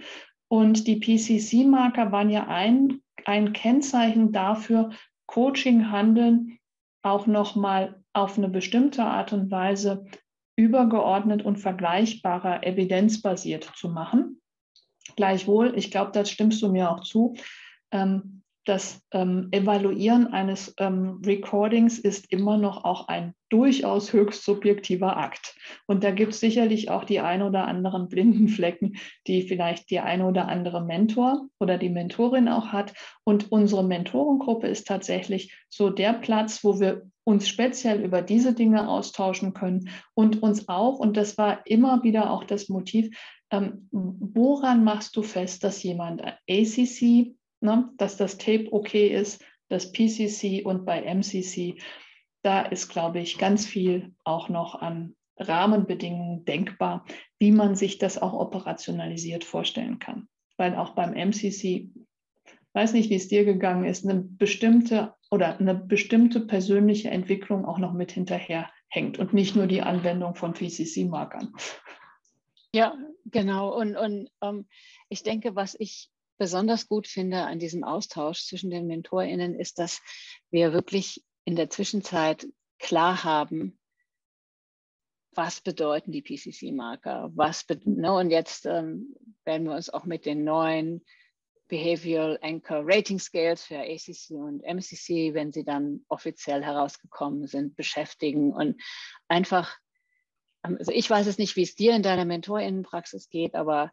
Und 0.49 0.87
die 0.87 0.97
PCC-Marker 0.97 2.13
waren 2.13 2.31
ja 2.31 2.47
ein 2.47 3.03
ein 3.25 3.53
Kennzeichen 3.53 4.33
dafür, 4.33 4.91
Coaching-Handeln 5.27 6.59
auch 7.03 7.27
nochmal 7.27 8.03
auf 8.13 8.39
eine 8.39 8.49
bestimmte 8.49 9.05
Art 9.05 9.33
und 9.33 9.51
Weise 9.51 10.07
übergeordnet 10.57 11.45
und 11.45 11.57
vergleichbarer, 11.57 12.65
evidenzbasiert 12.65 13.65
zu 13.77 13.89
machen. 13.89 14.41
Gleichwohl, 15.17 15.77
ich 15.77 15.91
glaube, 15.91 16.13
das 16.13 16.31
stimmst 16.31 16.63
du 16.63 16.71
mir 16.71 16.91
auch 16.91 17.01
zu, 17.01 17.35
ähm, 17.91 18.44
das 18.65 19.03
ähm, 19.13 19.49
Evaluieren 19.51 20.27
eines 20.29 20.75
ähm, 20.79 21.21
Recordings 21.25 21.99
ist 21.99 22.33
immer 22.33 22.57
noch 22.57 22.85
auch 22.85 23.09
ein 23.09 23.35
durchaus 23.51 24.13
höchst 24.13 24.45
subjektiver 24.45 25.17
Akt. 25.17 25.55
Und 25.87 26.03
da 26.03 26.11
gibt 26.11 26.33
es 26.33 26.41
sicherlich 26.41 26.91
auch 26.91 27.05
die 27.05 27.21
ein 27.21 27.43
oder 27.43 27.67
anderen 27.67 28.09
blinden 28.09 28.49
Flecken, 28.49 28.97
die 29.27 29.43
vielleicht 29.43 29.91
die 29.91 30.01
eine 30.01 30.27
oder 30.27 30.49
andere 30.49 30.83
Mentor 30.83 31.47
oder 31.61 31.79
die 31.79 31.91
Mentorin 31.91 32.49
auch 32.49 32.69
hat. 32.69 32.95
Und 33.25 33.53
unsere 33.53 33.85
Mentorengruppe 33.85 34.67
ist 34.67 34.87
tatsächlich 34.87 35.55
so 35.69 35.91
der 35.91 36.15
Platz, 36.15 36.65
wo 36.65 36.81
wir 36.81 37.03
uns 37.25 37.49
speziell 37.49 38.03
über 38.03 38.23
diese 38.23 38.55
Dinge 38.55 38.89
austauschen 38.89 39.55
können 39.55 39.89
und 40.15 40.43
uns 40.43 40.69
auch, 40.69 40.99
und 40.99 41.17
das 41.17 41.39
war 41.39 41.67
immer 41.67 42.03
wieder 42.03 42.31
auch 42.31 42.45
das 42.45 42.69
Motiv, 42.69 43.17
ähm, 43.51 43.89
woran 43.93 44.85
machst 44.85 45.17
du 45.17 45.23
fest, 45.23 45.65
dass 45.65 45.83
jemand 45.83 46.23
ACC 46.51 47.35
ne, 47.65 47.91
dass 47.97 48.17
das 48.17 48.39
Tape 48.39 48.69
okay 48.71 49.09
ist, 49.09 49.45
das 49.69 49.93
PCC 49.93 50.63
und 50.65 50.85
bei 50.85 51.03
MCC, 51.03 51.81
da 52.43 52.63
ist, 52.63 52.89
glaube 52.89 53.21
ich, 53.21 53.39
ganz 53.39 53.67
viel 53.67 54.15
auch 54.23 54.49
noch 54.49 54.75
an 54.75 55.17
Rahmenbedingungen 55.39 56.45
denkbar, 56.45 57.05
wie 57.39 57.51
man 57.51 57.75
sich 57.75 57.99
das 57.99 58.21
auch 58.21 58.35
operationalisiert 58.35 59.43
vorstellen 59.43 59.99
kann. 59.99 60.29
Weil 60.57 60.77
auch 60.77 60.91
beim 60.91 61.15
MCC, 61.15 61.91
weiß 62.75 62.93
nicht, 62.93 63.11
wie 63.11 63.17
es 63.17 63.29
dir 63.29 63.45
gegangen 63.45 63.85
ist, 63.85 64.05
eine 64.07 64.21
bestimmte 64.21 65.15
oder 65.31 65.59
eine 65.59 65.75
bestimmte 65.75 66.41
persönliche 66.41 67.11
Entwicklung 67.11 67.65
auch 67.65 67.79
noch 67.79 67.93
mit 67.93 68.13
hinterher 68.13 68.71
hängt 68.89 69.19
und 69.19 69.33
nicht 69.33 69.57
nur 69.57 69.67
die 69.67 69.83
Anwendung 69.83 70.37
von 70.37 70.53
PCC-Markern. 70.53 71.53
Ja, 72.73 72.97
genau. 73.27 73.75
Und, 73.75 73.97
und 73.97 74.29
ähm, 74.43 74.67
ich 75.09 75.23
denke, 75.23 75.57
was 75.57 75.75
ich 75.79 76.11
besonders 76.39 76.89
gut 76.89 77.07
finde 77.07 77.43
an 77.43 77.59
diesem 77.59 77.85
Austausch 77.85 78.45
zwischen 78.45 78.71
den 78.71 78.87
MentorInnen 78.87 79.59
ist, 79.59 79.79
dass 79.79 80.01
wir 80.51 80.73
wirklich 80.73 81.23
in 81.45 81.57
der 81.57 81.71
Zwischenzeit 81.71 82.47
klar 82.79 83.25
haben, 83.25 83.79
was 85.37 85.61
bedeuten 85.61 86.13
die 86.13 86.23
PCC-Marker? 86.23 87.31
Was 87.35 87.67
ne? 87.85 88.13
Und 88.13 88.31
jetzt 88.31 88.67
ähm, 88.67 89.17
werden 89.45 89.67
wir 89.67 89.75
uns 89.75 89.91
auch 89.91 90.05
mit 90.05 90.27
den 90.27 90.45
neuen 90.45 91.05
Behavioral 91.69 92.39
Anchor 92.43 92.83
Rating 92.85 93.19
Scales 93.19 93.65
für 93.65 93.79
ACC 93.79 94.31
und 94.31 94.63
MCC, 94.63 95.35
wenn 95.35 95.51
sie 95.51 95.65
dann 95.65 96.05
offiziell 96.09 96.63
herausgekommen 96.63 97.47
sind, 97.47 97.75
beschäftigen 97.75 98.53
und 98.53 98.81
einfach, 99.29 99.77
also 100.63 100.93
ich 100.93 101.09
weiß 101.09 101.27
es 101.27 101.39
nicht, 101.39 101.57
wie 101.57 101.63
es 101.63 101.75
dir 101.75 101.97
in 101.97 102.03
deiner 102.03 102.27
MentorInnenpraxis 102.27 103.29
geht, 103.31 103.55
aber 103.55 103.91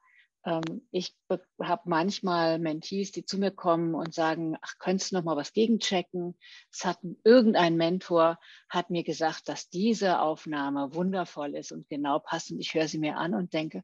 ich 0.92 1.16
habe 1.62 1.82
manchmal 1.86 2.58
Mentees, 2.58 3.12
die 3.12 3.26
zu 3.26 3.38
mir 3.38 3.52
kommen 3.52 3.94
und 3.94 4.14
sagen, 4.14 4.58
ach, 4.62 4.74
könntest 4.80 5.12
du 5.12 5.16
noch 5.16 5.24
mal 5.24 5.36
was 5.38 5.54
gegenchecken? 5.54 6.36
Es 6.72 6.84
hat 6.84 6.98
irgendein 7.24 7.78
Mentor 7.78 8.40
hat 8.68 8.90
mir 8.90 9.04
gesagt, 9.04 9.50
dass 9.50 9.70
diese 9.70 10.20
Aufnahme 10.20 10.96
wundervoll 10.96 11.56
ist 11.56 11.72
und 11.72 11.88
genau 11.90 12.20
passt. 12.20 12.52
Und 12.52 12.60
ich 12.60 12.74
höre 12.74 12.88
sie 12.88 12.98
mir 12.98 13.18
an 13.18 13.36
und 13.36 13.54
denke, 13.54 13.84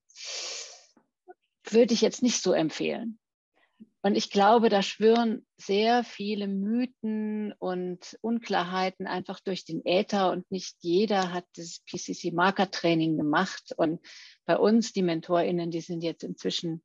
würde 1.70 1.94
ich 1.94 2.02
jetzt 2.02 2.24
nicht 2.24 2.42
so 2.42 2.54
empfehlen. 2.54 3.20
Und 4.04 4.16
ich 4.16 4.30
glaube, 4.30 4.70
da 4.70 4.82
schwören 4.82 5.46
sehr 5.58 6.04
viele 6.04 6.48
Mythen 6.48 7.54
und 7.58 8.18
Unklarheiten 8.22 9.08
einfach 9.08 9.40
durch 9.40 9.66
den 9.66 9.86
Äther 9.86 10.32
und 10.32 10.50
nicht 10.52 10.78
jeder 10.82 11.34
hat 11.34 11.46
das 11.56 11.82
PCC-Marker-Training 11.90 13.18
gemacht. 13.18 13.74
Und 13.76 14.00
bei 14.46 14.58
uns, 14.58 14.94
die 14.94 15.02
MentorInnen, 15.02 15.72
die 15.72 15.82
sind 15.82 16.04
jetzt 16.04 16.24
inzwischen 16.24 16.84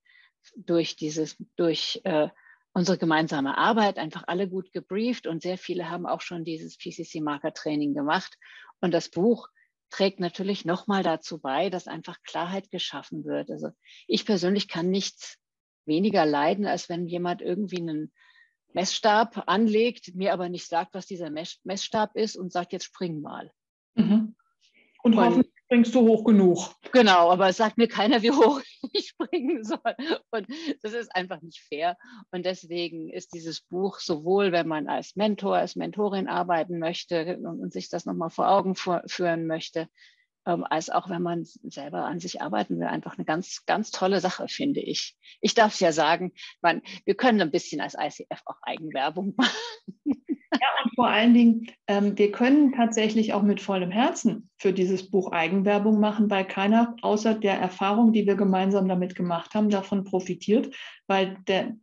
durch 0.56 0.96
dieses, 0.96 1.36
durch 1.56 2.00
äh, 2.04 2.28
unsere 2.72 2.96
gemeinsame 2.96 3.58
Arbeit 3.58 3.98
einfach 3.98 4.24
alle 4.26 4.48
gut 4.48 4.72
gebrieft 4.72 5.26
und 5.26 5.42
sehr 5.42 5.58
viele 5.58 5.90
haben 5.90 6.06
auch 6.06 6.22
schon 6.22 6.44
dieses 6.44 6.78
PCC-Marker-Training 6.78 7.94
gemacht. 7.94 8.38
Und 8.80 8.92
das 8.92 9.10
Buch 9.10 9.48
trägt 9.90 10.20
natürlich 10.20 10.64
nochmal 10.64 11.02
dazu 11.02 11.38
bei, 11.38 11.68
dass 11.68 11.86
einfach 11.86 12.22
Klarheit 12.22 12.70
geschaffen 12.70 13.24
wird. 13.24 13.50
Also 13.50 13.68
ich 14.08 14.24
persönlich 14.24 14.66
kann 14.66 14.88
nichts 14.88 15.36
weniger 15.86 16.26
leiden, 16.26 16.66
als 16.66 16.88
wenn 16.88 17.06
jemand 17.06 17.42
irgendwie 17.42 17.80
einen 17.80 18.12
Messstab 18.72 19.44
anlegt, 19.46 20.14
mir 20.14 20.32
aber 20.32 20.48
nicht 20.48 20.66
sagt, 20.68 20.94
was 20.94 21.06
dieser 21.06 21.30
Messstab 21.30 22.16
ist 22.16 22.36
und 22.36 22.52
sagt, 22.52 22.72
jetzt 22.72 22.84
spring 22.84 23.20
mal. 23.20 23.50
Mhm. 23.94 24.34
Und, 25.02 25.14
und 25.14 25.24
hoffentlich 25.24 25.52
springst 25.72 25.94
du 25.94 26.00
hoch 26.00 26.24
genug. 26.24 26.74
Genau, 26.92 27.30
aber 27.30 27.48
es 27.48 27.56
sagt 27.56 27.78
mir 27.78 27.88
keiner, 27.88 28.22
wie 28.22 28.30
hoch 28.30 28.60
ich 28.92 29.08
springen 29.08 29.64
soll. 29.64 29.80
Und 30.30 30.46
das 30.82 30.92
ist 30.92 31.14
einfach 31.14 31.40
nicht 31.40 31.60
fair. 31.60 31.96
Und 32.30 32.44
deswegen 32.44 33.08
ist 33.08 33.34
dieses 33.34 33.62
Buch 33.62 33.98
sowohl, 33.98 34.52
wenn 34.52 34.68
man 34.68 34.86
als 34.86 35.16
Mentor, 35.16 35.56
als 35.56 35.74
Mentorin 35.74 36.28
arbeiten 36.28 36.78
möchte 36.78 37.38
und, 37.38 37.60
und 37.60 37.72
sich 37.72 37.88
das 37.88 38.04
nochmal 38.04 38.30
vor 38.30 38.48
Augen 38.48 38.74
führen 38.74 39.46
möchte, 39.46 39.88
ähm, 40.46 40.64
als 40.68 40.90
auch 40.90 41.08
wenn 41.08 41.22
man 41.22 41.44
selber 41.44 42.04
an 42.04 42.20
sich 42.20 42.42
arbeiten 42.42 42.78
will. 42.78 42.86
Einfach 42.86 43.16
eine 43.16 43.24
ganz, 43.24 43.64
ganz 43.66 43.90
tolle 43.90 44.20
Sache, 44.20 44.48
finde 44.48 44.80
ich. 44.80 45.16
Ich 45.40 45.54
darf 45.54 45.74
es 45.74 45.80
ja 45.80 45.92
sagen, 45.92 46.32
man, 46.60 46.82
wir 47.04 47.14
können 47.14 47.40
ein 47.40 47.50
bisschen 47.50 47.80
als 47.80 47.94
ICF 47.98 48.42
auch 48.46 48.58
Eigenwerbung 48.62 49.34
machen. 49.36 49.56
Ja, 50.04 50.68
und 50.84 50.94
vor 50.94 51.08
allen 51.08 51.32
Dingen, 51.32 51.70
ähm, 51.86 52.18
wir 52.18 52.30
können 52.30 52.72
tatsächlich 52.72 53.32
auch 53.32 53.42
mit 53.42 53.60
vollem 53.60 53.90
Herzen 53.90 54.50
für 54.58 54.72
dieses 54.72 55.10
Buch 55.10 55.32
Eigenwerbung 55.32 55.98
machen, 55.98 56.28
weil 56.30 56.44
keiner 56.44 56.94
außer 57.00 57.34
der 57.34 57.54
Erfahrung, 57.54 58.12
die 58.12 58.26
wir 58.26 58.34
gemeinsam 58.34 58.86
damit 58.86 59.14
gemacht 59.14 59.54
haben, 59.54 59.70
davon 59.70 60.04
profitiert, 60.04 60.74
weil 61.06 61.38
der 61.48 61.74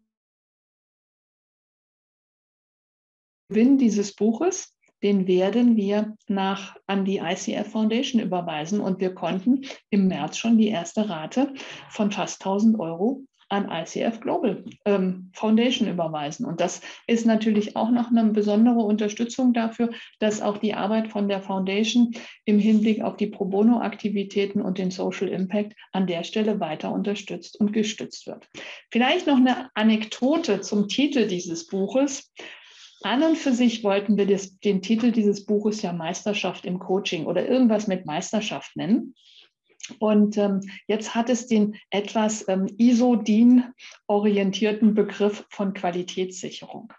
Gewinn 3.50 3.80
dieses 3.80 4.16
Buches 4.16 4.78
den 5.04 5.28
werden 5.28 5.76
wir 5.76 6.16
nach, 6.28 6.76
an 6.88 7.06
die 7.06 7.18
ICF 7.18 7.72
Foundation 7.72 8.22
überweisen. 8.22 8.80
Und 8.80 9.00
wir 9.00 9.14
konnten 9.14 9.62
im 9.90 10.08
März 10.08 10.38
schon 10.38 10.58
die 10.58 10.70
erste 10.70 11.10
Rate 11.10 11.54
von 11.90 12.12
fast 12.12 12.42
1000 12.46 12.80
Euro 12.80 13.24
an 13.50 13.70
ICF 13.70 14.20
Global 14.22 14.64
ähm, 14.86 15.32
Foundation 15.34 15.88
überweisen. 15.88 16.46
Und 16.46 16.62
das 16.62 16.82
ist 17.08 17.26
natürlich 17.26 17.76
auch 17.76 17.90
noch 17.90 18.12
eine 18.12 18.26
besondere 18.26 18.80
Unterstützung 18.80 19.54
dafür, 19.54 19.90
dass 20.20 20.42
auch 20.42 20.58
die 20.58 20.76
Arbeit 20.76 21.10
von 21.10 21.28
der 21.28 21.42
Foundation 21.42 22.12
im 22.46 22.60
Hinblick 22.60 23.02
auf 23.02 23.18
die 23.18 23.28
Pro 23.28 23.46
Bono-Aktivitäten 23.46 24.62
und 24.62 24.78
den 24.78 24.92
Social 24.92 25.28
Impact 25.28 25.74
an 25.92 26.06
der 26.06 26.24
Stelle 26.24 26.60
weiter 26.60 26.92
unterstützt 26.92 27.60
und 27.60 27.74
gestützt 27.74 28.28
wird. 28.28 28.48
Vielleicht 28.92 29.26
noch 29.26 29.38
eine 29.38 29.70
Anekdote 29.74 30.62
zum 30.62 30.88
Titel 30.88 31.28
dieses 31.28 31.66
Buches. 31.66 32.32
An 33.02 33.24
und 33.24 33.38
für 33.38 33.54
sich 33.54 33.82
wollten 33.84 34.18
wir 34.18 34.28
das, 34.28 34.60
den 34.60 34.82
Titel 34.82 35.12
dieses 35.12 35.46
Buches 35.46 35.82
ja 35.82 35.94
Meisterschaft 35.94 36.66
im 36.66 36.80
Coaching 36.80 37.26
oder 37.26 37.48
irgendwas 37.48 37.88
mit 37.88 38.06
Meisterschaft 38.06 38.76
nennen. 38.76 39.16
Und 40.00 40.38
ähm, 40.38 40.60
jetzt 40.88 41.16
hat 41.16 41.30
es 41.30 41.48
den 41.48 41.78
etwas 41.90 42.46
ähm, 42.48 42.68
ISO-DIN-orientierten 42.78 44.94
Begriff 44.94 45.46
von 45.50 45.74
Qualitätssicherung. 45.74 46.94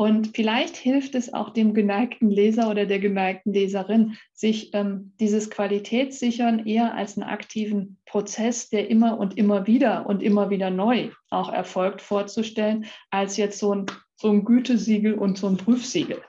Und 0.00 0.34
vielleicht 0.34 0.78
hilft 0.78 1.14
es 1.14 1.34
auch 1.34 1.50
dem 1.50 1.74
geneigten 1.74 2.30
Leser 2.30 2.70
oder 2.70 2.86
der 2.86 3.00
geneigten 3.00 3.52
Leserin, 3.52 4.16
sich 4.32 4.72
ähm, 4.72 5.12
dieses 5.20 5.50
Qualitätssichern 5.50 6.64
eher 6.66 6.94
als 6.94 7.18
einen 7.18 7.28
aktiven 7.28 7.98
Prozess, 8.06 8.70
der 8.70 8.88
immer 8.88 9.18
und 9.18 9.36
immer 9.36 9.66
wieder 9.66 10.06
und 10.06 10.22
immer 10.22 10.48
wieder 10.48 10.70
neu 10.70 11.10
auch 11.28 11.52
erfolgt, 11.52 12.00
vorzustellen, 12.00 12.86
als 13.10 13.36
jetzt 13.36 13.58
so 13.58 13.74
ein, 13.74 13.86
so 14.16 14.30
ein 14.30 14.46
Gütesiegel 14.46 15.12
und 15.12 15.36
so 15.36 15.48
ein 15.48 15.58
Prüfsiegel. 15.58 16.22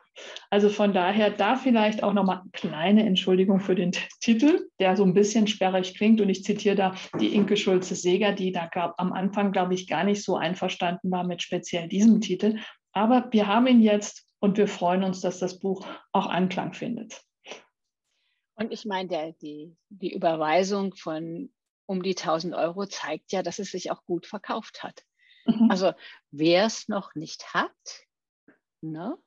Also 0.50 0.68
von 0.68 0.92
daher 0.92 1.30
da 1.30 1.56
vielleicht 1.56 2.04
auch 2.04 2.12
nochmal 2.12 2.42
eine 2.42 2.50
kleine 2.51 3.06
Entschuldigung 3.06 3.62
für 3.62 3.75
den 3.75 3.94
Titel, 4.20 4.68
der 4.82 4.98
so 4.98 5.06
ein 5.06 5.13
bisschen 5.13 5.48
sperrig 5.48 5.96
klingt. 5.96 6.20
Und 6.20 6.28
ich 6.28 6.44
zitiere 6.44 6.75
da 6.75 6.96
die 7.22 7.34
Inke 7.34 7.56
Schulze-Seger, 7.56 8.34
die 8.34 8.51
da 8.51 8.68
glaub, 8.68 8.96
am 8.98 9.13
Anfang, 9.13 9.54
glaube 9.54 9.74
ich, 9.75 9.88
gar 9.88 10.04
nicht 10.04 10.22
so 10.24 10.36
einverstanden 10.36 11.10
war 11.10 11.25
mit 11.25 11.42
speziell 11.42 11.88
diesem 11.88 12.20
Titel. 12.20 12.58
Aber 12.94 13.32
wir 13.32 13.48
haben 13.48 13.68
ihn 13.68 13.82
jetzt 13.82 14.28
und 14.40 14.58
wir 14.58 14.68
freuen 14.68 15.04
uns, 15.04 15.22
dass 15.22 15.40
das 15.40 15.60
Buch 15.60 15.88
auch 16.12 16.28
Anklang 16.28 16.74
findet. 16.74 17.22
Und 18.56 18.72
ich 18.72 18.86
meine, 18.86 19.34
die, 19.42 19.76
die 19.90 20.14
Überweisung 20.14 20.96
von 20.96 21.54
um 21.86 22.04
die 22.04 22.16
1000 22.16 22.54
Euro 22.54 22.86
zeigt 22.86 23.32
ja, 23.32 23.44
dass 23.44 23.60
es 23.60 23.72
sich 23.72 23.92
auch 23.92 24.04
gut 24.06 24.26
verkauft 24.26 24.84
hat. 24.84 25.04
Mhm. 25.46 25.70
Also 25.70 25.94
wer 26.32 26.66
es 26.66 26.88
noch 26.88 27.16
nicht 27.16 27.54
hat, 27.54 27.72
ne? 28.82 29.18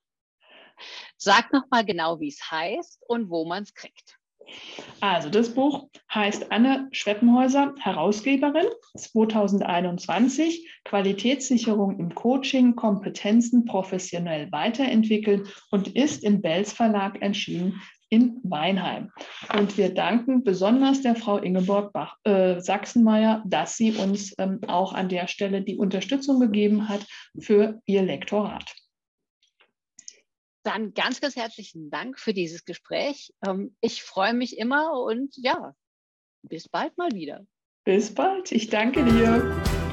sag 1.16 1.52
noch 1.52 1.64
mal 1.70 1.84
genau, 1.84 2.20
wie 2.20 2.28
es 2.28 2.50
heißt 2.50 3.02
und 3.06 3.30
wo 3.30 3.44
man 3.44 3.62
es 3.62 3.74
kriegt. 3.74 4.18
Also 5.00 5.28
das 5.28 5.50
Buch 5.54 5.88
heißt 6.12 6.50
Anne 6.50 6.88
Schweppenhäuser, 6.92 7.74
Herausgeberin 7.78 8.66
2021, 8.96 10.68
Qualitätssicherung 10.84 11.98
im 11.98 12.14
Coaching, 12.14 12.74
Kompetenzen 12.74 13.64
professionell 13.64 14.50
weiterentwickeln 14.50 15.46
und 15.70 15.88
ist 15.94 16.24
im 16.24 16.40
Bells 16.40 16.72
Verlag 16.72 17.20
erschienen 17.20 17.80
in 18.08 18.40
Weinheim. 18.44 19.10
Und 19.58 19.76
wir 19.76 19.92
danken 19.92 20.44
besonders 20.44 21.02
der 21.02 21.16
Frau 21.16 21.38
Ingeborg 21.38 21.92
Bach, 21.92 22.16
äh, 22.24 22.60
Sachsenmeier, 22.60 23.42
dass 23.46 23.76
sie 23.76 23.92
uns 23.92 24.34
ähm, 24.38 24.60
auch 24.68 24.92
an 24.92 25.08
der 25.08 25.26
Stelle 25.26 25.62
die 25.62 25.76
Unterstützung 25.76 26.38
gegeben 26.38 26.88
hat 26.88 27.04
für 27.40 27.80
ihr 27.86 28.02
Lektorat. 28.02 28.64
Dann 30.64 30.94
ganz, 30.94 31.20
ganz 31.20 31.36
herzlichen 31.36 31.90
Dank 31.90 32.18
für 32.18 32.32
dieses 32.32 32.64
Gespräch. 32.64 33.32
Ähm, 33.46 33.76
ich 33.80 34.02
freue 34.02 34.34
mich 34.34 34.58
immer 34.58 34.92
und 34.92 35.36
ja, 35.36 35.74
bis 36.42 36.68
bald 36.68 36.96
mal 36.96 37.12
wieder. 37.12 37.46
Bis 37.84 38.14
bald. 38.14 38.50
Ich 38.50 38.70
danke 38.70 39.04
dir. 39.04 39.83